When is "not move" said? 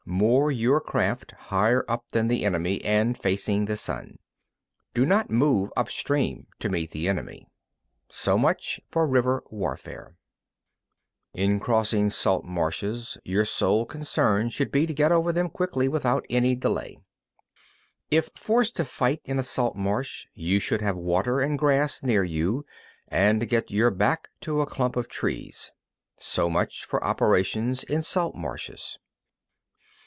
5.05-5.71